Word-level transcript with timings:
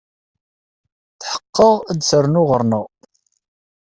Tḥeqqeɣ 1.21 1.75
ad 1.89 1.97
d-ternu 1.99 2.43
ɣer-neɣ. 2.49 2.85